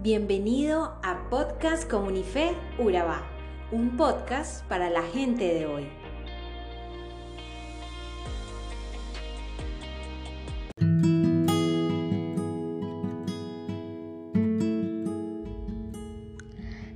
Bienvenido 0.00 0.94
a 1.02 1.28
Podcast 1.28 1.90
Comunife 1.90 2.52
Urabá, 2.78 3.26
un 3.72 3.96
podcast 3.96 4.64
para 4.68 4.88
la 4.90 5.02
gente 5.02 5.52
de 5.52 5.66
hoy. 5.66 5.88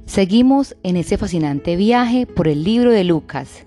Seguimos 0.07 0.77
en 0.85 0.97
ese 0.97 1.19
fascinante 1.19 1.75
viaje 1.75 2.27
por 2.27 2.47
el 2.47 2.63
libro 2.63 2.93
de 2.93 3.03
Lucas. 3.03 3.67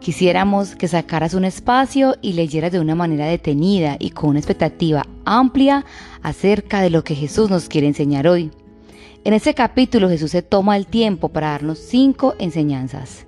Quisiéramos 0.00 0.76
que 0.76 0.88
sacaras 0.88 1.34
un 1.34 1.44
espacio 1.44 2.16
y 2.22 2.32
leyeras 2.32 2.72
de 2.72 2.80
una 2.80 2.94
manera 2.94 3.26
detenida 3.26 3.96
y 3.98 4.12
con 4.12 4.30
una 4.30 4.38
expectativa 4.38 5.06
amplia 5.26 5.84
acerca 6.22 6.80
de 6.80 6.88
lo 6.88 7.04
que 7.04 7.14
Jesús 7.14 7.50
nos 7.50 7.68
quiere 7.68 7.86
enseñar 7.86 8.26
hoy. 8.26 8.50
En 9.24 9.34
este 9.34 9.54
capítulo 9.54 10.08
Jesús 10.08 10.32
se 10.32 10.42
toma 10.42 10.76
el 10.76 10.86
tiempo 10.86 11.28
para 11.28 11.50
darnos 11.50 11.78
cinco 11.78 12.34
enseñanzas. 12.40 13.24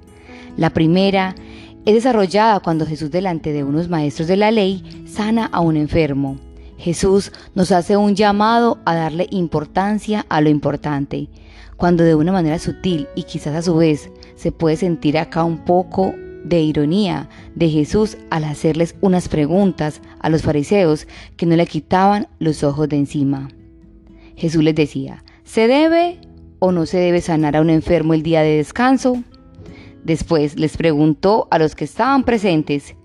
La 0.57 0.71
primera 0.71 1.37
es 1.85 1.95
desarrollada 1.95 2.59
cuando 2.59 2.85
Jesús 2.85 3.13
delante 3.13 3.53
de 3.53 3.63
unos 3.63 3.89
maestros 3.89 4.27
de 4.27 4.37
la 4.37 4.51
ley 4.51 5.05
sana 5.07 5.47
a 5.53 5.61
un 5.61 5.77
enfermo. 5.77 6.37
Jesús 6.79 7.31
nos 7.55 7.71
hace 7.71 7.97
un 7.97 8.17
llamado 8.17 8.81
a 8.85 8.97
darle 8.97 9.29
importancia 9.31 10.27
a 10.29 10.41
lo 10.41 10.49
importante, 10.49 11.29
cuando 11.77 12.03
de 12.03 12.17
una 12.17 12.33
manera 12.33 12.59
sutil 12.59 13.07
y 13.15 13.23
quizás 13.23 13.55
a 13.55 13.63
su 13.63 13.77
vez 13.77 14.11
se 14.35 14.51
puede 14.51 14.77
sentir 14.77 15.17
acá 15.17 15.45
un 15.45 15.59
poco 15.59 16.13
de 16.45 16.61
ironía 16.61 17.29
de 17.55 17.71
Jesús 17.71 18.17
al 18.31 18.43
hacerles 18.43 18.97
unas 19.01 19.29
preguntas 19.29 20.01
a 20.19 20.29
los 20.29 20.43
fariseos 20.43 21.07
que 21.37 21.47
no 21.47 21.55
le 21.55 21.67
quitaban 21.69 22.27
los 22.41 22.65
ojos 22.65 22.89
de 22.89 22.97
encima. 22.97 23.49
Jesús 24.35 24.65
les 24.65 24.75
decía, 24.75 25.23
¿Se 25.45 25.69
debe 25.69 26.19
o 26.59 26.73
no 26.73 26.87
se 26.87 26.99
debe 26.99 27.21
sanar 27.21 27.55
a 27.57 27.61
un 27.61 27.71
enfermo 27.71 28.15
el 28.15 28.23
día 28.23 28.43
de 28.43 28.57
descanso? 28.57 29.23
Después 30.03 30.59
les 30.59 30.77
preguntó 30.77 31.49
a 31.51 31.59
los 31.59 31.75
que 31.75 31.85
estaban 31.85 32.25
presentes, 32.25 32.97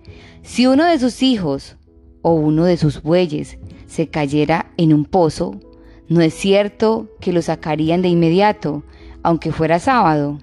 si 0.42 0.66
uno 0.66 0.86
de 0.86 0.98
sus 0.98 1.22
hijos 1.22 1.76
o 2.22 2.34
uno 2.34 2.66
de 2.66 2.78
sus 2.78 3.04
bueyes 3.04 3.60
se 3.88 4.08
cayera 4.08 4.72
en 4.78 4.94
un 4.94 5.06
pozo, 5.06 5.60
¿no 6.08 6.22
es 6.22 6.34
cierto 6.34 7.10
que 7.20 7.34
lo 7.34 7.42
sacarían 7.42 8.02
de 8.02 8.08
inmediato, 8.08 8.84
aunque 9.22 9.52
fuera 9.52 9.78
sábado? 9.80 10.40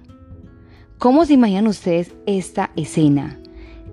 ¿Cómo 0.99 1.25
se 1.25 1.33
imaginan 1.33 1.67
ustedes 1.67 2.15
esta 2.25 2.71
escena? 2.75 3.39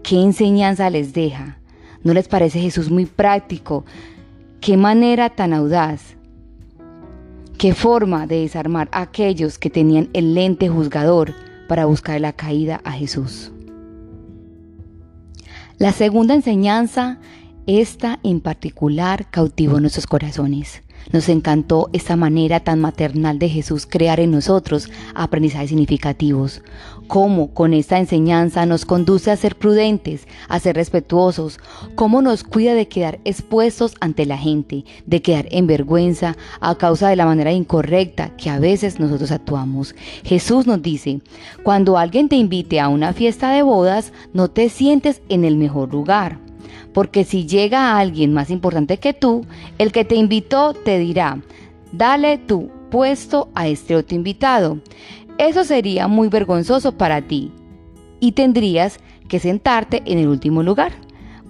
¿Qué 0.02 0.20
enseñanza 0.20 0.90
les 0.90 1.14
deja? 1.14 1.58
¿No 2.02 2.12
les 2.12 2.28
parece 2.28 2.60
Jesús 2.60 2.90
muy 2.90 3.06
práctico? 3.06 3.84
¿Qué 4.60 4.76
manera 4.76 5.30
tan 5.30 5.54
audaz? 5.54 6.16
Qué 7.64 7.72
forma 7.72 8.26
de 8.26 8.40
desarmar 8.40 8.90
a 8.92 9.00
aquellos 9.00 9.58
que 9.58 9.70
tenían 9.70 10.10
el 10.12 10.34
lente 10.34 10.68
juzgador 10.68 11.32
para 11.66 11.86
buscar 11.86 12.20
la 12.20 12.34
caída 12.34 12.82
a 12.84 12.92
Jesús. 12.92 13.52
La 15.78 15.92
segunda 15.92 16.34
enseñanza, 16.34 17.20
esta 17.66 18.20
en 18.22 18.40
particular, 18.40 19.30
cautivó 19.30 19.80
nuestros 19.80 20.06
corazones. 20.06 20.82
Nos 21.12 21.28
encantó 21.28 21.90
esta 21.92 22.16
manera 22.16 22.60
tan 22.60 22.80
maternal 22.80 23.38
de 23.38 23.48
Jesús 23.48 23.86
crear 23.86 24.20
en 24.20 24.30
nosotros 24.30 24.90
aprendizajes 25.14 25.70
significativos. 25.70 26.62
Cómo 27.06 27.52
con 27.52 27.74
esta 27.74 27.98
enseñanza 27.98 28.64
nos 28.64 28.86
conduce 28.86 29.30
a 29.30 29.36
ser 29.36 29.56
prudentes, 29.56 30.26
a 30.48 30.58
ser 30.58 30.76
respetuosos. 30.76 31.58
Cómo 31.94 32.22
nos 32.22 32.44
cuida 32.44 32.74
de 32.74 32.88
quedar 32.88 33.20
expuestos 33.24 33.94
ante 34.00 34.24
la 34.24 34.38
gente, 34.38 34.84
de 35.06 35.20
quedar 35.20 35.46
en 35.50 35.66
vergüenza 35.66 36.36
a 36.60 36.76
causa 36.76 37.08
de 37.08 37.16
la 37.16 37.26
manera 37.26 37.52
incorrecta 37.52 38.30
que 38.36 38.48
a 38.48 38.58
veces 38.58 38.98
nosotros 38.98 39.30
actuamos. 39.30 39.94
Jesús 40.24 40.66
nos 40.66 40.80
dice, 40.82 41.20
cuando 41.62 41.98
alguien 41.98 42.28
te 42.28 42.36
invite 42.36 42.80
a 42.80 42.88
una 42.88 43.12
fiesta 43.12 43.50
de 43.50 43.62
bodas, 43.62 44.12
no 44.32 44.48
te 44.48 44.68
sientes 44.68 45.20
en 45.28 45.44
el 45.44 45.56
mejor 45.56 45.92
lugar 45.92 46.43
porque 46.92 47.24
si 47.24 47.46
llega 47.46 47.98
alguien 47.98 48.32
más 48.32 48.50
importante 48.50 48.98
que 48.98 49.12
tú, 49.12 49.44
el 49.78 49.92
que 49.92 50.04
te 50.04 50.16
invitó 50.16 50.74
te 50.74 50.98
dirá, 50.98 51.40
dale 51.92 52.38
tu 52.38 52.70
puesto 52.90 53.48
a 53.54 53.68
este 53.68 53.96
otro 53.96 54.16
invitado. 54.16 54.78
Eso 55.38 55.64
sería 55.64 56.06
muy 56.06 56.28
vergonzoso 56.28 56.92
para 56.92 57.22
ti 57.22 57.50
y 58.20 58.32
tendrías 58.32 59.00
que 59.28 59.40
sentarte 59.40 60.02
en 60.06 60.18
el 60.18 60.28
último 60.28 60.62
lugar. 60.62 60.92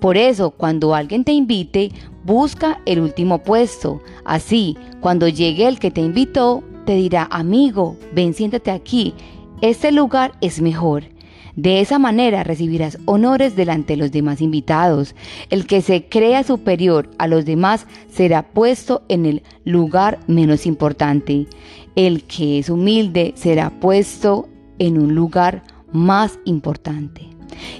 Por 0.01 0.17
eso, 0.17 0.51
cuando 0.51 0.95
alguien 0.95 1.25
te 1.25 1.33
invite, 1.33 1.91
busca 2.25 2.81
el 2.84 3.01
último 3.01 3.39
puesto. 3.39 4.03
Así, 4.25 4.77
cuando 5.01 5.29
llegue 5.29 5.67
el 5.67 5.79
que 5.79 5.91
te 5.91 6.01
invitó, 6.01 6.63
te 6.84 6.95
dirá, 6.95 7.29
amigo, 7.31 7.97
ven, 8.13 8.34
siéntate 8.34 8.71
aquí. 8.71 9.15
Este 9.61 9.93
lugar 9.93 10.33
es 10.41 10.61
mejor. 10.61 11.14
De 11.56 11.81
esa 11.81 11.98
manera 11.98 12.42
recibirás 12.42 12.98
honores 13.04 13.54
delante 13.54 13.92
de 13.92 13.98
los 13.98 14.12
demás 14.12 14.41
invitados. 14.41 15.15
El 15.50 15.66
que 15.66 15.82
se 15.82 16.09
crea 16.09 16.42
superior 16.42 17.10
a 17.19 17.28
los 17.28 17.44
demás 17.44 17.87
será 18.09 18.42
puesto 18.42 19.03
en 19.09 19.25
el 19.26 19.42
lugar 19.65 20.19
menos 20.26 20.66
importante. 20.66 21.47
El 21.94 22.25
que 22.25 22.59
es 22.59 22.70
humilde 22.70 23.34
será 23.37 23.70
puesto 23.70 24.48
en 24.78 24.98
un 24.98 25.15
lugar 25.15 25.62
más 25.92 26.38
importante. 26.44 27.22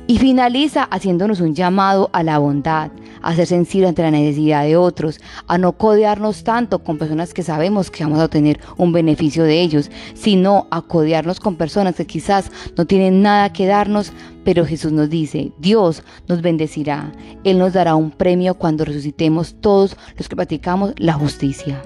Y 0.06 0.18
finaliza 0.18 0.84
haciéndonos 0.84 1.41
un 1.41 1.54
llamado 1.54 2.10
a 2.12 2.22
la 2.22 2.38
bondad, 2.38 2.92
a 3.24 3.34
ser 3.34 3.46
sensible 3.46 3.88
ante 3.88 4.02
la 4.02 4.10
necesidad 4.10 4.64
de 4.64 4.76
otros, 4.76 5.20
a 5.46 5.58
no 5.58 5.72
codearnos 5.72 6.44
tanto 6.44 6.84
con 6.84 6.98
personas 6.98 7.32
que 7.32 7.42
sabemos 7.42 7.90
que 7.90 8.04
vamos 8.04 8.20
a 8.20 8.26
obtener 8.26 8.60
un 8.76 8.92
beneficio 8.92 9.44
de 9.44 9.60
ellos, 9.60 9.90
sino 10.14 10.66
a 10.70 10.82
codearnos 10.82 11.40
con 11.40 11.56
personas 11.56 11.96
que 11.96 12.06
quizás 12.06 12.50
no 12.76 12.84
tienen 12.84 13.22
nada 13.22 13.52
que 13.52 13.66
darnos, 13.66 14.12
pero 14.44 14.66
Jesús 14.66 14.92
nos 14.92 15.08
dice, 15.08 15.52
Dios 15.58 16.02
nos 16.28 16.42
bendecirá, 16.42 17.12
Él 17.44 17.58
nos 17.58 17.72
dará 17.72 17.94
un 17.94 18.10
premio 18.10 18.54
cuando 18.54 18.84
resucitemos 18.84 19.56
todos 19.60 19.96
los 20.16 20.28
que 20.28 20.36
practicamos 20.36 20.92
la 20.98 21.14
justicia. 21.14 21.82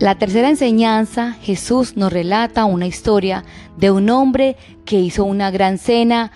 La 0.00 0.16
tercera 0.16 0.50
enseñanza, 0.50 1.34
Jesús 1.40 1.96
nos 1.96 2.12
relata 2.12 2.64
una 2.64 2.86
historia 2.86 3.44
de 3.76 3.92
un 3.92 4.10
hombre 4.10 4.56
que 4.84 4.98
hizo 4.98 5.24
una 5.24 5.52
gran 5.52 5.78
cena 5.78 6.32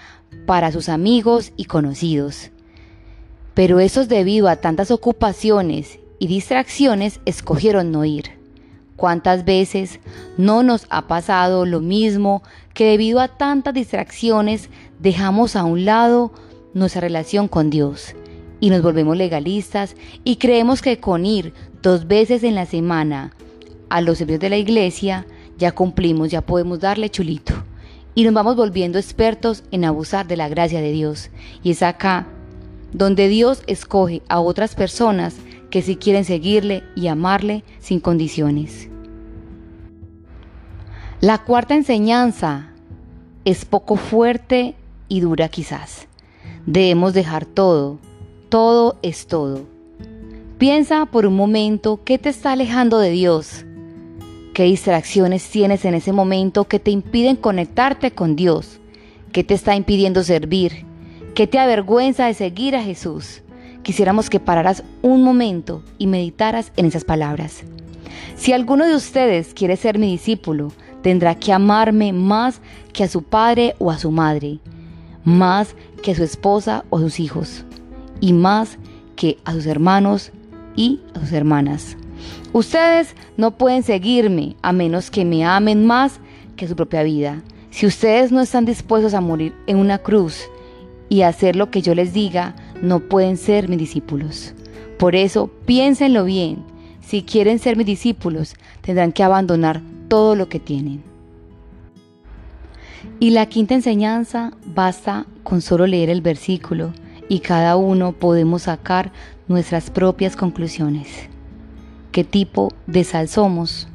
para 0.47 0.73
sus 0.73 0.89
amigos 0.89 1.53
y 1.57 1.65
conocidos. 1.65 2.51
Pero 3.55 3.81
esos 3.81 4.09
debido 4.09 4.49
a 4.49 4.57
tantas 4.57 4.91
ocupaciones 4.91 5.99
y 6.19 6.27
distracciones 6.27 7.21
escogieron 7.25 7.91
no 7.91 8.05
ir. 8.05 8.39
¿Cuántas 8.97 9.45
veces 9.45 10.01
no 10.37 10.63
nos 10.63 10.87
ha 10.91 11.07
pasado 11.07 11.65
lo 11.67 11.81
mismo 11.81 12.43
que 12.75 12.85
debido 12.87 13.21
a 13.21 13.29
tantas 13.29 13.75
distracciones 13.75 14.71
dejamos 14.99 15.55
a 15.55 15.65
un 15.65 15.85
lado 15.85 16.33
nuestra 16.75 17.01
relación 17.01 17.49
con 17.49 17.71
Dios 17.71 18.15
y 18.61 18.71
nos 18.71 18.83
volvemos 18.83 19.17
legalistas 19.17 19.95
y 20.25 20.37
creemos 20.37 20.83
que 20.83 20.99
con 20.99 21.27
ir 21.27 21.53
dos 21.83 22.09
veces 22.09 22.43
en 22.43 22.55
la 22.55 22.67
semana 22.67 23.35
a 23.89 24.01
los 24.01 24.19
servicios 24.19 24.41
de 24.41 24.51
la 24.51 24.57
iglesia, 24.57 25.27
ya 25.59 25.73
cumplimos, 25.73 26.31
ya 26.31 26.41
podemos 26.41 26.81
darle 26.81 27.11
chulito. 27.11 27.58
Y 28.19 28.25
nos 28.25 28.35
vamos 28.35 28.57
volviendo 28.57 28.99
expertos 28.99 29.63
en 29.71 29.85
abusar 29.85 30.27
de 30.27 30.37
la 30.37 30.49
gracia 30.49 30.81
de 30.81 30.91
Dios. 30.91 31.31
Y 31.63 31.71
es 31.71 31.85
acá 31.85 32.27
donde 32.93 33.29
Dios 33.29 33.63
escoge 33.69 34.23
a 34.29 34.41
otras 34.41 34.75
personas 34.75 35.37
que 35.71 35.83
sí 35.83 35.95
quieren 35.95 36.25
seguirle 36.25 36.83
y 36.97 37.07
amarle 37.07 37.63
sin 37.79 38.01
condiciones. 38.01 38.89
La 41.21 41.45
cuarta 41.45 41.77
enseñanza 41.77 42.73
es 43.45 43.65
poco 43.65 43.95
fuerte 43.95 44.75
y 45.07 45.21
dura 45.21 45.49
quizás. 45.49 46.09
Debemos 46.67 47.15
dejar 47.15 47.45
todo, 47.45 48.01
todo 48.49 48.99
es 49.03 49.29
todo. 49.29 49.61
Piensa 50.59 51.07
por 51.07 51.25
un 51.25 51.37
momento 51.37 52.01
qué 52.05 52.19
te 52.19 52.31
está 52.31 52.51
alejando 52.51 52.99
de 52.99 53.11
Dios, 53.11 53.65
¿Qué 54.59 54.65
distracciones 54.65 55.49
tienes 55.49 55.85
en 55.85 55.95
ese 55.95 56.11
momento 56.13 56.65
que 56.65 56.81
te 56.81 56.91
impiden 56.91 57.37
conectarte 57.37 58.11
con 58.11 58.35
Dios? 58.35 58.81
¿Qué 59.31 59.45
te 59.45 59.55
está 59.55 59.77
impidiendo 59.77 60.25
servir? 60.25 60.85
¿Qué 61.37 61.47
te 61.47 61.61
avergüenza 61.61 62.27
de 62.27 62.35
seguir 62.35 62.75
a 62.75 62.83
Jesús? 62.83 63.45
Quisiéramos 63.85 64.29
que 64.29 64.41
pararas 64.41 64.83
un 65.01 65.23
momento 65.23 65.85
y 65.97 66.09
meditaras 66.09 66.73
en 66.77 66.87
esas 66.87 67.05
palabras. 67.05 67.63
Si 68.35 68.53
alguno 68.53 68.85
de 68.85 68.97
ustedes 68.97 69.55
quiere 69.55 69.77
ser 69.77 69.97
mi 69.97 70.11
discípulo, 70.11 70.73
tendrá 71.03 71.37
que 71.37 71.53
amarme 71.53 72.13
más 72.13 72.61
que 72.93 73.05
a 73.05 73.09
su 73.09 73.23
padre 73.23 73.77
o 73.79 73.93
a 73.93 73.99
su 73.99 74.11
madre, 74.11 74.59
más 75.23 75.77
que 76.03 76.11
a 76.11 76.17
su 76.17 76.25
esposa 76.25 76.85
o 76.91 76.97
a 76.97 77.01
sus 77.03 77.21
hijos, 77.21 77.65
y 78.21 78.33
más 78.33 78.77
que 79.15 79.39
a 79.45 79.53
sus 79.53 79.67
hermanos 79.67 80.33
y 80.75 81.01
a 81.15 81.21
sus 81.21 81.31
hermanas. 81.31 81.97
Ustedes 82.53 83.15
no 83.37 83.53
pueden 83.53 83.83
seguirme 83.83 84.57
a 84.63 84.73
menos 84.73 85.11
que 85.11 85.25
me 85.25 85.45
amen 85.45 85.87
más 85.87 86.21
que 86.57 86.69
su 86.69 86.77
propia 86.77 87.03
vida. 87.03 87.43
Si 87.71 87.87
ustedes 87.87 88.33
no 88.33 88.41
están 88.41 88.65
dispuestos 88.65 89.15
a 89.15 89.21
morir 89.21 89.55
en 89.67 89.77
una 89.77 89.99
cruz 89.99 90.49
y 91.09 91.23
hacer 91.23 91.57
lo 91.57 91.71
que 91.71 91.83
yo 91.83 91.95
les 91.95 92.13
diga, 92.13 92.55
no 92.83 93.01
pueden 93.01 93.37
ser 93.37 93.69
mis 93.69 93.79
discípulos. 93.79 94.55
Por 94.99 95.15
eso, 95.15 95.51
piénsenlo 95.67 96.25
bien. 96.25 96.65
Si 97.01 97.23
quieren 97.23 97.59
ser 97.59 97.77
mis 97.77 97.87
discípulos, 97.87 98.55
tendrán 98.81 99.13
que 99.13 99.23
abandonar 99.23 99.81
todo 100.09 100.35
lo 100.35 100.49
que 100.49 100.61
tienen. 100.61 101.03
Y 103.21 103.31
la 103.31 103.47
quinta 103.47 103.75
enseñanza 103.75 104.53
basta 104.65 105.27
con 105.43 105.61
solo 105.61 105.87
leer 105.87 106.11
el 106.11 106.21
versículo 106.21 106.93
y 107.29 107.41
cada 107.41 107.77
uno 107.77 108.13
podemos 108.13 108.63
sacar 108.63 109.13
nuestras 109.47 109.91
propias 109.91 110.37
conclusiones. 110.37 111.29
¿Qué 112.19 112.25
tipo 112.25 112.73
de 112.89 113.05
sal 113.05 113.29
somos? 113.29 113.87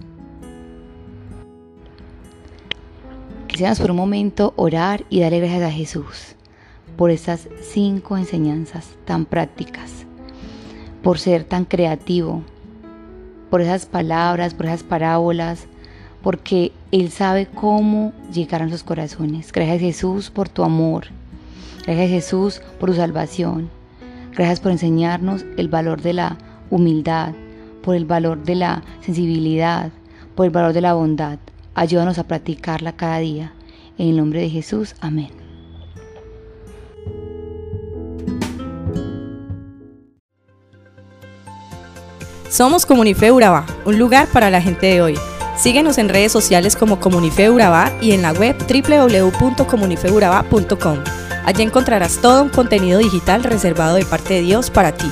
Quisiéramos 3.48 3.82
por 3.82 3.92
un 3.92 3.98
momento 3.98 4.54
orar 4.56 5.04
y 5.10 5.20
darle 5.20 5.40
gracias 5.40 5.64
a 5.64 5.72
Jesús 5.72 6.36
por 6.96 7.12
estas 7.12 7.50
cinco 7.62 8.16
enseñanzas 8.16 8.96
tan 9.04 9.26
prácticas, 9.26 10.06
por 11.02 11.20
ser 11.20 11.44
tan 11.44 11.66
creativo, 11.66 12.44
por 13.50 13.60
esas 13.60 13.86
palabras, 13.88 14.54
por 14.54 14.68
esas 14.68 14.84
parábolas, 14.84 15.66
porque 16.22 16.72
Él 16.94 17.12
sabe 17.12 17.48
cómo 17.48 18.14
llegar 18.32 18.62
a 18.62 18.68
nuestros 18.68 18.86
corazones. 18.86 19.52
Gracias 19.52 19.82
Jesús 19.82 20.30
por 20.30 20.48
tu 20.48 20.64
amor. 20.64 21.08
Gracias 21.86 22.10
Jesús 22.10 22.62
por 22.80 22.90
tu 22.90 22.96
salvación. 22.96 23.70
Gracias 24.34 24.62
por 24.62 24.72
enseñarnos 24.72 25.44
el 25.58 25.68
valor 25.68 26.02
de 26.02 26.14
la 26.14 26.38
humildad, 26.70 27.34
por 27.84 27.96
el 27.96 28.06
valor 28.06 28.44
de 28.44 28.56
la 28.56 28.82
sensibilidad, 29.02 29.92
por 30.36 30.48
el 30.48 30.52
valor 30.52 30.74
de 30.74 30.82
la 30.82 30.96
bondad. 30.96 31.38
Ayúdanos 31.76 32.18
a 32.18 32.24
practicarla 32.24 32.94
cada 32.94 33.20
día. 33.20 33.54
En 34.00 34.10
el 34.10 34.18
nombre 34.18 34.42
de 34.42 34.50
Jesús, 34.50 34.96
amén. 35.02 35.30
Somos 42.50 42.86
Comunife 42.86 43.32
Urabá, 43.32 43.66
un 43.86 43.98
lugar 44.00 44.28
para 44.28 44.50
la 44.50 44.62
gente 44.62 44.88
de 44.88 45.02
hoy. 45.02 45.16
Síguenos 45.58 45.98
en 45.98 46.10
redes 46.10 46.32
sociales 46.32 46.76
como 46.76 47.00
Comunife 47.00 47.50
Urabá 47.50 47.92
y 48.02 48.12
en 48.12 48.22
la 48.22 48.32
web 48.32 48.56
www.comunifeurabá.com. 48.58 50.98
Allí 51.46 51.64
encontrarás 51.64 52.22
todo 52.22 52.44
un 52.44 52.50
contenido 52.50 53.00
digital 53.00 53.44
reservado 53.44 53.96
de 53.96 54.06
parte 54.06 54.36
de 54.36 54.42
Dios 54.42 54.70
para 54.70 54.94
ti. 54.94 55.12